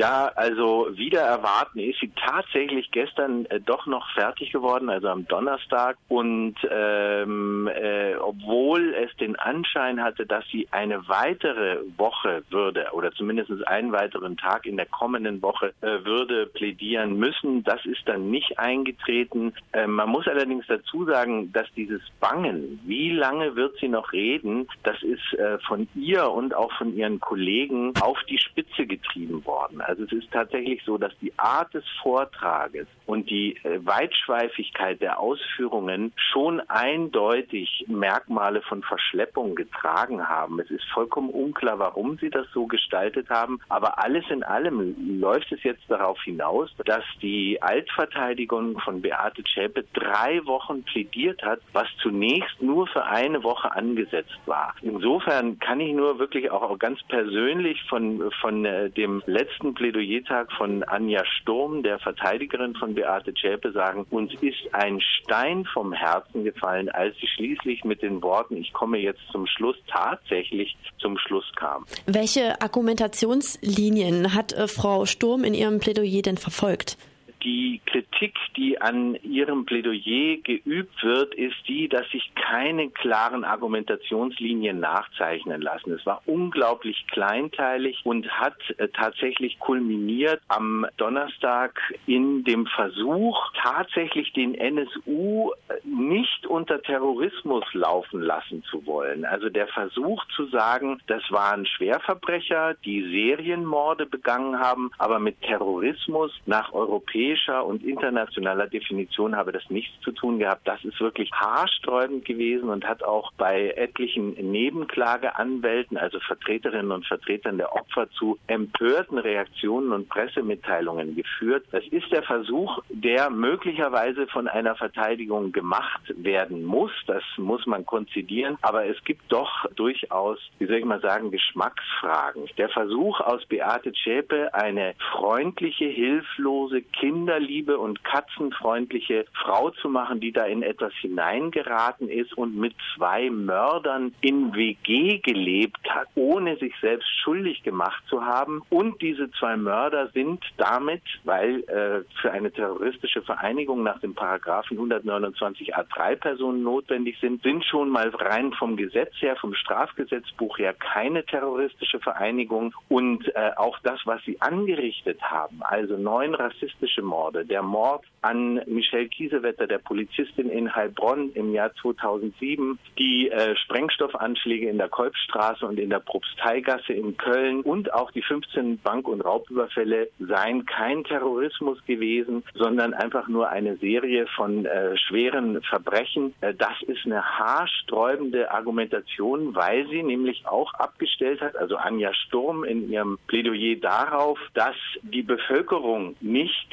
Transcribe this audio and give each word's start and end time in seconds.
Ja, 0.00 0.32
also 0.34 0.88
wieder 0.92 1.20
erwarten 1.20 1.78
ist 1.78 2.00
sie 2.00 2.10
tatsächlich 2.16 2.90
gestern 2.90 3.44
äh, 3.50 3.60
doch 3.60 3.84
noch 3.84 4.08
fertig 4.14 4.50
geworden, 4.50 4.88
also 4.88 5.08
am 5.08 5.28
Donnerstag. 5.28 5.98
Und 6.08 6.54
ähm, 6.70 7.68
äh, 7.68 8.14
obwohl 8.14 8.94
es 8.94 9.14
den 9.18 9.36
Anschein 9.36 10.02
hatte, 10.02 10.24
dass 10.24 10.42
sie 10.50 10.66
eine 10.70 11.06
weitere 11.06 11.80
Woche 11.98 12.42
würde 12.48 12.86
oder 12.94 13.12
zumindest 13.12 13.50
einen 13.66 13.92
weiteren 13.92 14.38
Tag 14.38 14.64
in 14.64 14.78
der 14.78 14.86
kommenden 14.86 15.42
Woche 15.42 15.74
äh, 15.82 16.02
würde 16.02 16.46
plädieren 16.46 17.18
müssen, 17.18 17.62
das 17.64 17.84
ist 17.84 18.00
dann 18.06 18.30
nicht 18.30 18.58
eingetreten. 18.58 19.52
Äh, 19.72 19.86
man 19.86 20.08
muss 20.08 20.26
allerdings 20.26 20.64
dazu 20.66 21.04
sagen, 21.04 21.52
dass 21.52 21.66
dieses 21.76 22.00
Bangen, 22.20 22.80
wie 22.86 23.10
lange 23.10 23.54
wird 23.54 23.76
sie 23.78 23.88
noch 23.88 24.14
reden, 24.14 24.66
das 24.82 25.02
ist 25.02 25.34
äh, 25.38 25.58
von 25.58 25.88
ihr 25.94 26.30
und 26.30 26.54
auch 26.54 26.72
von 26.78 26.96
ihren 26.96 27.20
Kollegen 27.20 27.92
auf 28.00 28.16
die 28.30 28.38
Spitze 28.38 28.86
getrieben 28.86 29.44
worden. 29.44 29.82
Also 29.90 30.04
es 30.04 30.12
ist 30.12 30.30
tatsächlich 30.30 30.80
so, 30.84 30.98
dass 30.98 31.12
die 31.20 31.36
Art 31.36 31.74
des 31.74 31.82
Vortrages 32.00 32.86
und 33.06 33.28
die 33.28 33.56
äh, 33.64 33.84
Weitschweifigkeit 33.84 35.00
der 35.00 35.18
Ausführungen 35.18 36.12
schon 36.14 36.60
eindeutig 36.68 37.84
Merkmale 37.88 38.62
von 38.62 38.84
Verschleppung 38.84 39.56
getragen 39.56 40.28
haben. 40.28 40.60
Es 40.60 40.70
ist 40.70 40.84
vollkommen 40.94 41.30
unklar, 41.30 41.80
warum 41.80 42.18
sie 42.18 42.30
das 42.30 42.46
so 42.54 42.68
gestaltet 42.68 43.30
haben, 43.30 43.58
aber 43.68 43.98
alles 43.98 44.24
in 44.30 44.44
allem 44.44 45.18
läuft 45.20 45.50
es 45.50 45.60
jetzt 45.64 45.82
darauf 45.88 46.22
hinaus, 46.22 46.70
dass 46.84 47.02
die 47.20 47.60
Altverteidigung 47.60 48.78
von 48.78 49.02
Beate 49.02 49.42
Zschäpe 49.42 49.84
drei 49.92 50.40
Wochen 50.46 50.84
plädiert 50.84 51.42
hat, 51.42 51.58
was 51.72 51.88
zunächst 52.00 52.62
nur 52.62 52.86
für 52.86 53.04
eine 53.06 53.42
Woche 53.42 53.72
angesetzt 53.72 54.38
war. 54.46 54.72
Insofern 54.82 55.58
kann 55.58 55.80
ich 55.80 55.92
nur 55.92 56.20
wirklich 56.20 56.48
auch 56.48 56.78
ganz 56.78 57.02
persönlich 57.08 57.82
von, 57.88 58.30
von 58.40 58.64
äh, 58.64 58.88
dem 58.90 59.20
letzten 59.26 59.74
Plädoyertag 59.80 60.52
von 60.58 60.82
Anja 60.82 61.24
Sturm, 61.24 61.82
der 61.82 61.98
Verteidigerin 61.98 62.74
von 62.74 62.94
Beate 62.94 63.32
Zschäpe, 63.32 63.72
sagen, 63.72 64.04
uns 64.10 64.30
ist 64.42 64.58
ein 64.72 65.00
Stein 65.00 65.64
vom 65.72 65.94
Herzen 65.94 66.44
gefallen, 66.44 66.90
als 66.90 67.16
sie 67.16 67.26
schließlich 67.26 67.82
mit 67.84 68.02
den 68.02 68.22
Worten, 68.22 68.58
ich 68.58 68.74
komme 68.74 68.98
jetzt 68.98 69.22
zum 69.32 69.46
Schluss, 69.46 69.76
tatsächlich 69.90 70.76
zum 70.98 71.16
Schluss 71.16 71.50
kam. 71.56 71.86
Welche 72.04 72.60
Argumentationslinien 72.60 74.34
hat 74.34 74.52
äh, 74.52 74.68
Frau 74.68 75.06
Sturm 75.06 75.44
in 75.44 75.54
ihrem 75.54 75.80
Plädoyer 75.80 76.20
denn 76.20 76.36
verfolgt? 76.36 76.98
Die 77.42 77.80
Kritik, 77.86 78.34
die 78.54 78.78
an 78.82 79.14
Ihrem 79.22 79.64
Plädoyer 79.64 80.36
geübt 80.44 81.02
wird, 81.02 81.34
ist 81.34 81.56
die, 81.66 81.88
dass 81.88 82.06
sich 82.10 82.30
keine 82.34 82.90
klaren 82.90 83.44
Argumentationslinien 83.44 84.78
nachzeichnen 84.78 85.62
lassen. 85.62 85.92
Es 85.92 86.04
war 86.04 86.20
unglaublich 86.26 87.06
kleinteilig 87.06 88.00
und 88.04 88.30
hat 88.30 88.58
äh, 88.76 88.88
tatsächlich 88.88 89.58
kulminiert 89.58 90.42
am 90.48 90.86
Donnerstag 90.98 91.80
in 92.06 92.44
dem 92.44 92.66
Versuch, 92.66 93.38
tatsächlich 93.62 94.34
den 94.34 94.54
NSU 94.54 95.52
äh, 95.68 95.74
nicht 95.84 96.46
unter 96.46 96.82
Terrorismus 96.82 97.64
laufen 97.72 98.20
lassen 98.20 98.62
zu 98.64 98.84
wollen. 98.84 99.24
Also 99.24 99.48
der 99.48 99.68
Versuch 99.68 100.22
zu 100.36 100.44
sagen, 100.46 101.00
das 101.06 101.22
waren 101.30 101.64
Schwerverbrecher, 101.64 102.74
die 102.84 103.00
Serienmorde 103.02 104.04
begangen 104.04 104.58
haben, 104.58 104.90
aber 104.98 105.18
mit 105.18 105.40
Terrorismus 105.40 106.32
nach 106.44 106.74
europäischen 106.74 107.29
europäischer 107.30 107.64
und 107.64 107.82
internationaler 107.82 108.66
Definition 108.66 109.36
habe 109.36 109.52
das 109.52 109.68
nichts 109.70 109.92
zu 110.02 110.12
tun 110.12 110.38
gehabt. 110.38 110.66
Das 110.66 110.82
ist 110.84 111.00
wirklich 111.00 111.30
haarsträubend 111.32 112.24
gewesen 112.24 112.68
und 112.68 112.86
hat 112.86 113.02
auch 113.02 113.32
bei 113.36 113.70
etlichen 113.76 114.32
Nebenklageanwälten, 114.32 115.96
also 115.96 116.18
Vertreterinnen 116.20 116.92
und 116.92 117.06
Vertretern 117.06 117.58
der 117.58 117.72
Opfer, 117.74 118.10
zu 118.10 118.38
empörten 118.46 119.18
Reaktionen 119.18 119.92
und 119.92 120.08
Pressemitteilungen 120.08 121.14
geführt. 121.16 121.64
Das 121.72 121.84
ist 121.90 122.10
der 122.10 122.22
Versuch, 122.22 122.82
der 122.88 123.30
möglicherweise 123.30 124.26
von 124.26 124.48
einer 124.48 124.74
Verteidigung 124.74 125.52
gemacht 125.52 126.02
werden 126.16 126.64
muss. 126.64 126.92
Das 127.06 127.22
muss 127.36 127.66
man 127.66 127.86
konzidieren. 127.86 128.58
Aber 128.62 128.86
es 128.86 129.02
gibt 129.04 129.22
doch 129.30 129.66
durchaus, 129.76 130.38
wie 130.58 130.66
soll 130.66 130.76
ich 130.76 130.84
mal 130.84 131.00
sagen, 131.00 131.30
Geschmacksfragen. 131.30 132.44
Der 132.58 132.68
Versuch 132.68 133.20
aus 133.20 133.44
Beate 133.46 133.92
Zschäpe, 133.92 134.52
eine 134.54 134.94
freundliche, 135.12 135.86
hilflose, 135.86 136.82
kind 136.82 137.19
kinderliebe 137.20 137.78
und 137.78 138.02
katzenfreundliche 138.02 139.26
Frau 139.34 139.70
zu 139.70 139.90
machen, 139.90 140.20
die 140.20 140.32
da 140.32 140.44
in 140.44 140.62
etwas 140.62 140.92
hineingeraten 141.00 142.08
ist 142.08 142.32
und 142.32 142.56
mit 142.56 142.74
zwei 142.96 143.28
Mördern 143.28 144.14
in 144.22 144.54
WG 144.54 145.18
gelebt 145.18 145.88
hat, 145.90 146.08
ohne 146.14 146.56
sich 146.56 146.72
selbst 146.80 147.08
schuldig 147.22 147.62
gemacht 147.62 148.02
zu 148.08 148.24
haben. 148.24 148.62
Und 148.70 149.02
diese 149.02 149.30
zwei 149.32 149.56
Mörder 149.56 150.08
sind 150.14 150.42
damit, 150.56 151.02
weil 151.24 151.60
äh, 151.64 152.04
für 152.22 152.32
eine 152.32 152.50
terroristische 152.50 153.20
Vereinigung 153.22 153.82
nach 153.82 154.00
dem 154.00 154.14
Paragraphen 154.14 154.78
129 154.78 155.76
A3 155.76 156.16
Personen 156.16 156.62
notwendig 156.62 157.18
sind, 157.20 157.42
sind 157.42 157.64
schon 157.66 157.90
mal 157.90 158.08
rein 158.08 158.52
vom 158.54 158.76
Gesetz 158.76 159.12
her, 159.20 159.36
vom 159.36 159.54
Strafgesetzbuch 159.54 160.58
her 160.58 160.72
keine 160.72 161.24
terroristische 161.24 162.00
Vereinigung. 162.00 162.74
Und 162.88 163.28
äh, 163.34 163.50
auch 163.56 163.78
das, 163.82 164.00
was 164.04 164.22
sie 164.24 164.40
angerichtet 164.40 165.20
haben, 165.20 165.62
also 165.62 165.98
neun 165.98 166.34
rassistische 166.34 167.02
Morde. 167.10 167.44
Der 167.44 167.62
Mord 167.62 168.04
an 168.22 168.60
Michelle 168.66 169.08
Kiesewetter, 169.08 169.66
der 169.66 169.78
Polizistin 169.78 170.48
in 170.48 170.74
Heilbronn 170.74 171.32
im 171.34 171.52
Jahr 171.52 171.72
2007, 171.82 172.78
die 172.98 173.30
äh, 173.30 173.56
Sprengstoffanschläge 173.56 174.68
in 174.68 174.78
der 174.78 174.88
Kolbstraße 174.88 175.66
und 175.66 175.78
in 175.78 175.90
der 175.90 176.00
Propsteigasse 176.00 176.92
in 176.92 177.16
Köln 177.16 177.62
und 177.62 177.92
auch 177.92 178.10
die 178.12 178.22
15 178.22 178.78
Bank- 178.78 179.08
und 179.08 179.22
Raubüberfälle 179.22 180.08
seien 180.18 180.66
kein 180.66 181.04
Terrorismus 181.04 181.84
gewesen, 181.86 182.44
sondern 182.54 182.94
einfach 182.94 183.26
nur 183.28 183.48
eine 183.48 183.76
Serie 183.76 184.26
von 184.36 184.66
äh, 184.66 184.96
schweren 184.96 185.60
Verbrechen. 185.62 186.34
Äh, 186.40 186.54
das 186.54 186.80
ist 186.86 187.04
eine 187.06 187.22
haarsträubende 187.22 188.50
Argumentation, 188.50 189.54
weil 189.54 189.88
sie 189.88 190.02
nämlich 190.02 190.46
auch 190.46 190.72
abgestellt 190.74 191.40
hat, 191.40 191.56
also 191.56 191.76
Anja 191.76 192.14
Sturm 192.14 192.64
in 192.64 192.90
ihrem 192.90 193.18
Plädoyer 193.26 193.76
darauf, 193.76 194.38
dass 194.54 194.76
die 195.02 195.22
Bevölkerung 195.22 196.16
nicht 196.20 196.68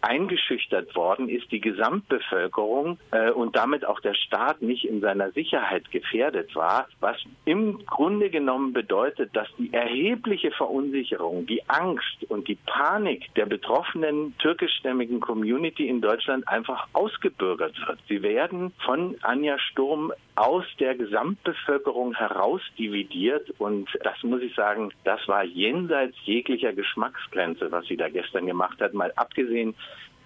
eingeschüchtert 0.00 0.94
worden 0.94 1.28
ist, 1.28 1.50
die 1.50 1.60
Gesamtbevölkerung 1.60 2.98
äh, 3.10 3.30
und 3.30 3.56
damit 3.56 3.84
auch 3.84 4.00
der 4.00 4.14
Staat 4.14 4.62
nicht 4.62 4.84
in 4.84 5.00
seiner 5.00 5.30
Sicherheit 5.32 5.90
gefährdet 5.90 6.54
war, 6.54 6.88
was 7.00 7.16
im 7.44 7.84
Grunde 7.86 8.30
genommen 8.30 8.72
bedeutet, 8.72 9.34
dass 9.34 9.48
die 9.58 9.72
erhebliche 9.72 10.50
Verunsicherung, 10.52 11.46
die 11.46 11.62
Angst 11.68 12.24
und 12.28 12.48
die 12.48 12.58
Panik 12.66 13.32
der 13.34 13.46
betroffenen 13.46 14.36
türkischstämmigen 14.38 15.20
Community 15.20 15.88
in 15.88 16.00
Deutschland 16.00 16.46
einfach 16.48 16.86
ausgebürgert 16.92 17.74
wird. 17.86 17.98
Sie 18.08 18.22
werden 18.22 18.72
von 18.84 19.16
Anja 19.22 19.58
Sturm 19.58 20.12
aus 20.36 20.64
der 20.78 20.94
Gesamtbevölkerung 20.94 22.14
herausdividiert 22.14 23.52
und 23.58 23.88
das 24.04 24.22
muss 24.22 24.40
ich 24.40 24.54
sagen, 24.54 24.90
das 25.04 25.26
war 25.26 25.42
jenseits 25.42 26.16
jeglicher 26.24 26.72
Geschmacksgrenze, 26.72 27.72
was 27.72 27.86
sie 27.86 27.96
da 27.96 28.08
gestern 28.08 28.46
gemacht 28.46 28.80
hat, 28.80 28.94
mal 28.94 29.12
abgesehen 29.16 29.74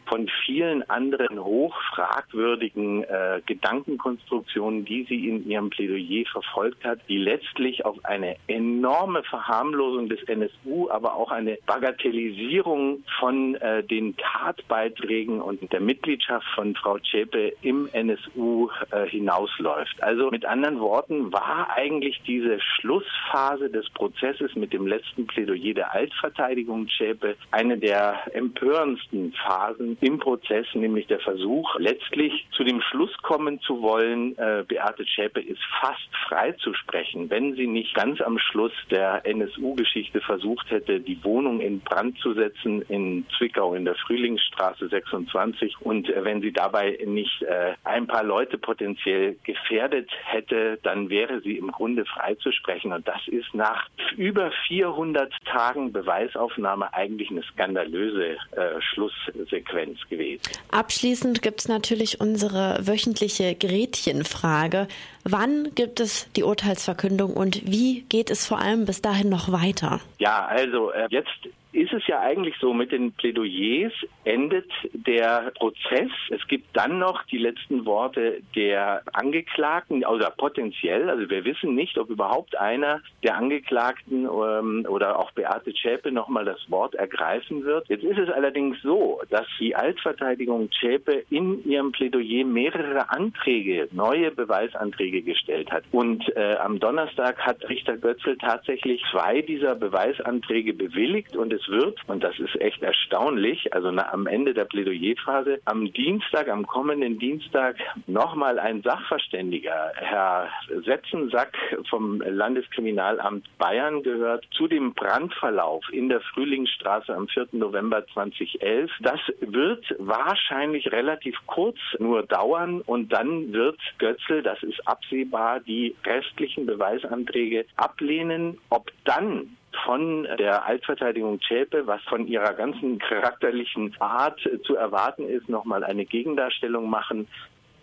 von 0.06 0.28
vielen 0.44 0.88
anderen 0.90 1.42
hochfragwürdigen 1.42 3.04
äh, 3.04 3.40
Gedankenkonstruktionen, 3.46 4.84
die 4.84 5.04
sie 5.08 5.28
in 5.28 5.48
ihrem 5.48 5.70
Plädoyer 5.70 6.24
verfolgt 6.30 6.84
hat, 6.84 7.00
die 7.08 7.18
letztlich 7.18 7.84
auf 7.84 7.96
eine 8.04 8.36
enorme 8.46 9.22
Verharmlosung 9.24 10.08
des 10.08 10.22
NSU, 10.24 10.90
aber 10.90 11.14
auch 11.14 11.30
eine 11.30 11.58
Bagatellisierung 11.66 13.04
von 13.18 13.54
äh, 13.56 13.82
den 13.82 14.16
Tatbeiträgen 14.16 15.40
und 15.40 15.72
der 15.72 15.80
Mitgliedschaft 15.80 16.46
von 16.54 16.74
Frau 16.74 16.98
Zschäpe 16.98 17.52
im 17.62 17.88
NSU 17.92 18.68
äh, 18.90 19.06
hinausläuft. 19.06 20.02
Also 20.02 20.30
mit 20.30 20.44
anderen 20.44 20.80
Worten 20.80 21.32
war 21.32 21.68
eigentlich 21.74 22.20
diese 22.26 22.60
Schlussphase 22.60 23.70
des 23.70 23.88
Prozesses 23.90 24.54
mit 24.54 24.72
dem 24.72 24.86
letzten 24.86 25.26
Plädoyer 25.26 25.74
der 25.74 25.92
Altverteidigung 25.92 26.88
Zschäpe 26.88 27.36
eine 27.50 27.78
der 27.78 28.34
empörendsten 28.34 29.32
Phasen 29.32 29.91
im 30.00 30.18
Prozess, 30.18 30.66
nämlich 30.74 31.06
der 31.06 31.20
Versuch, 31.20 31.78
letztlich 31.78 32.46
zu 32.52 32.64
dem 32.64 32.80
Schluss 32.80 33.16
kommen 33.22 33.60
zu 33.60 33.82
wollen, 33.82 34.36
äh, 34.38 34.64
Beate 34.66 35.04
Zschäpe 35.04 35.40
ist 35.40 35.62
fast 35.80 36.08
frei 36.28 36.52
zu 36.52 36.74
sprechen, 36.74 37.30
wenn 37.30 37.54
sie 37.54 37.66
nicht 37.66 37.94
ganz 37.94 38.20
am 38.20 38.38
Schluss 38.38 38.72
der 38.90 39.24
NSU-Geschichte 39.26 40.20
versucht 40.20 40.70
hätte, 40.70 41.00
die 41.00 41.22
Wohnung 41.24 41.60
in 41.60 41.80
Brand 41.80 42.18
zu 42.18 42.34
setzen 42.34 42.82
in 42.88 43.26
Zwickau 43.36 43.74
in 43.74 43.84
der 43.84 43.94
Frühlingsstraße 43.94 44.88
26 44.88 45.80
und 45.80 46.08
äh, 46.08 46.24
wenn 46.24 46.40
sie 46.40 46.52
dabei 46.52 46.98
nicht 47.04 47.42
äh, 47.42 47.74
ein 47.84 48.06
paar 48.06 48.24
Leute 48.24 48.58
potenziell 48.58 49.36
gefährdet 49.44 50.10
hätte, 50.24 50.78
dann 50.82 51.10
wäre 51.10 51.40
sie 51.40 51.56
im 51.58 51.70
Grunde 51.70 52.04
frei 52.04 52.34
zu 52.36 52.52
sprechen. 52.52 52.92
Und 52.92 53.06
das 53.06 53.26
ist 53.28 53.54
nach 53.54 53.88
über 54.16 54.50
400 54.68 55.32
Tagen 55.44 55.92
Beweisaufnahme 55.92 56.92
eigentlich 56.94 57.30
eine 57.30 57.42
skandalöse 57.42 58.36
äh, 58.52 58.80
Schlusssequenz. 58.80 59.81
Konsequenz 59.82 60.08
gewesen. 60.08 60.40
Abschließend 60.70 61.42
gibt 61.42 61.60
es 61.60 61.68
natürlich 61.68 62.20
unsere 62.20 62.78
wöchentliche 62.86 63.54
Gretchenfrage. 63.54 64.88
Wann 65.24 65.74
gibt 65.74 66.00
es 66.00 66.30
die 66.34 66.42
Urteilsverkündung 66.42 67.34
und 67.34 67.62
wie 67.70 68.02
geht 68.08 68.30
es 68.30 68.46
vor 68.46 68.58
allem 68.58 68.84
bis 68.84 69.02
dahin 69.02 69.28
noch 69.28 69.52
weiter? 69.52 70.00
Ja, 70.18 70.46
also 70.46 70.90
äh, 70.92 71.06
jetzt 71.10 71.30
ist 71.72 71.92
es 71.92 72.06
ja 72.06 72.20
eigentlich 72.20 72.54
so, 72.60 72.74
mit 72.74 72.92
den 72.92 73.12
Plädoyers 73.12 73.92
endet 74.24 74.70
der 74.92 75.52
Prozess. 75.56 76.10
Es 76.30 76.46
gibt 76.46 76.76
dann 76.76 76.98
noch 76.98 77.24
die 77.24 77.38
letzten 77.38 77.86
Worte 77.86 78.42
der 78.54 79.02
Angeklagten, 79.12 80.04
oder 80.04 80.30
potenziell, 80.30 81.08
also 81.08 81.28
wir 81.30 81.44
wissen 81.44 81.74
nicht, 81.74 81.96
ob 81.98 82.10
überhaupt 82.10 82.58
einer 82.58 83.00
der 83.22 83.36
Angeklagten 83.36 84.24
ähm, 84.24 84.86
oder 84.88 85.18
auch 85.18 85.30
Beate 85.32 85.72
Zschäpe 85.72 86.12
nochmal 86.12 86.44
das 86.44 86.58
Wort 86.70 86.94
ergreifen 86.94 87.64
wird. 87.64 87.88
Jetzt 87.88 88.04
ist 88.04 88.18
es 88.18 88.28
allerdings 88.28 88.80
so, 88.82 89.20
dass 89.30 89.46
die 89.58 89.74
Altverteidigung 89.74 90.70
Zschäpe 90.72 91.24
in 91.30 91.64
ihrem 91.68 91.92
Plädoyer 91.92 92.44
mehrere 92.44 93.10
Anträge, 93.10 93.88
neue 93.92 94.30
Beweisanträge 94.30 95.22
gestellt 95.22 95.70
hat. 95.70 95.84
Und 95.92 96.24
äh, 96.36 96.56
am 96.56 96.78
Donnerstag 96.80 97.38
hat 97.40 97.68
Richter 97.68 97.96
Götzl 97.96 98.36
tatsächlich 98.36 99.02
zwei 99.10 99.42
dieser 99.42 99.74
Beweisanträge 99.74 100.74
bewilligt 100.74 101.36
und 101.36 101.52
es 101.62 101.68
wird, 101.68 101.98
und 102.06 102.22
das 102.22 102.38
ist 102.38 102.60
echt 102.60 102.82
erstaunlich, 102.82 103.72
also 103.74 103.90
na, 103.90 104.12
am 104.12 104.26
Ende 104.26 104.54
der 104.54 104.64
Plädoyerphase, 104.64 105.60
am 105.64 105.92
Dienstag, 105.92 106.48
am 106.48 106.66
kommenden 106.66 107.18
Dienstag 107.18 107.76
nochmal 108.06 108.58
ein 108.58 108.82
Sachverständiger, 108.82 109.92
Herr 109.96 110.48
Setzensack 110.84 111.56
vom 111.88 112.20
Landeskriminalamt 112.20 113.46
Bayern 113.58 114.02
gehört, 114.02 114.46
zu 114.52 114.66
dem 114.66 114.94
Brandverlauf 114.94 115.84
in 115.92 116.08
der 116.08 116.20
Frühlingsstraße 116.20 117.14
am 117.14 117.28
4. 117.28 117.48
November 117.52 118.06
2011. 118.12 118.90
Das 119.00 119.20
wird 119.40 119.84
wahrscheinlich 119.98 120.90
relativ 120.92 121.36
kurz 121.46 121.78
nur 121.98 122.22
dauern 122.24 122.80
und 122.82 123.12
dann 123.12 123.52
wird 123.52 123.78
Götzl, 123.98 124.42
das 124.42 124.62
ist 124.62 124.86
absehbar, 124.86 125.60
die 125.60 125.94
restlichen 126.04 126.66
Beweisanträge 126.66 127.66
ablehnen. 127.76 128.58
Ob 128.70 128.90
dann 129.04 129.56
von 129.84 130.26
der 130.38 130.66
Altverteidigung 130.66 131.40
Zschäpe, 131.40 131.86
was 131.86 132.02
von 132.02 132.26
ihrer 132.26 132.54
ganzen 132.54 132.98
charakterlichen 132.98 133.94
Art 133.98 134.40
zu 134.64 134.76
erwarten 134.76 135.28
ist, 135.28 135.48
nochmal 135.48 135.84
eine 135.84 136.04
Gegendarstellung 136.04 136.88
machen. 136.88 137.26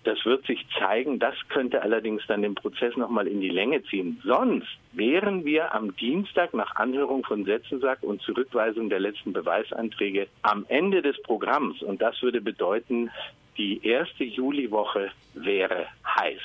Das 0.04 0.24
wird 0.26 0.46
sich 0.46 0.66
zeigen. 0.78 1.20
Das 1.20 1.36
könnte 1.50 1.82
allerdings 1.82 2.24
dann 2.28 2.42
den 2.42 2.56
Prozess 2.56 2.96
nochmal 2.96 3.28
in 3.28 3.42
die 3.42 3.50
Länge 3.50 3.84
ziehen. 3.84 4.22
Sonst 4.24 4.68
wären 4.94 5.44
wir 5.44 5.74
am 5.74 5.96
Dienstag 5.98 6.54
nach 6.54 6.76
Anhörung 6.76 7.24
von 7.26 7.44
Setzensack 7.44 8.02
und 8.02 8.22
Zurückweisung 8.22 8.90
der 8.90 9.02
letzten 9.02 9.34
Beweisanträge 9.34 10.28
am 10.42 10.66
Ende 10.70 11.02
des 11.02 11.22
Programms. 11.22 11.82
Und 11.82 12.02
das 12.02 12.22
würde 12.22 12.40
bedeuten, 12.40 13.12
die 13.58 13.86
erste 13.86 14.24
Juliwoche 14.24 15.12
wäre 15.34 15.88
heiß. 16.06 16.42